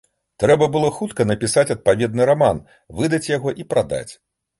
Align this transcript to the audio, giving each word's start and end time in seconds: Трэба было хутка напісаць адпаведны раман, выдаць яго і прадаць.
Трэба 0.43 0.67
было 0.75 0.87
хутка 0.99 1.25
напісаць 1.31 1.65
адпаведны 1.75 2.23
раман, 2.31 2.63
выдаць 3.01 3.29
яго 3.37 3.55
і 3.65 3.67
прадаць. 3.75 4.09